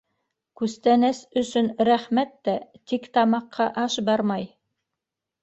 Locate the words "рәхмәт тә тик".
1.89-3.07